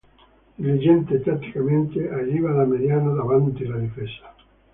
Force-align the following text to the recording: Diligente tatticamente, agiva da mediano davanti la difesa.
Diligente 0.57 1.19
tatticamente, 1.19 1.99
agiva 2.09 2.51
da 2.53 2.65
mediano 2.65 3.13
davanti 3.13 3.63
la 3.67 3.77
difesa. 3.77 4.33